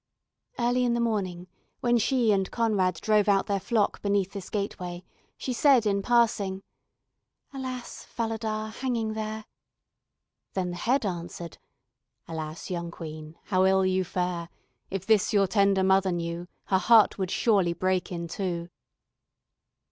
[0.57, 1.45] Early in the morning,
[1.81, 5.03] when she and Conrad drove out their flock beneath this gateway,
[5.37, 6.63] she said in passing:
[7.53, 9.45] "Alas, Falada, hanging there
[10.55, 11.59] Then the head answered:
[12.27, 14.49] "Alas, young Queen, how ill you fare!
[14.89, 18.69] If this your tender mother knew, Her heart would surely break in two."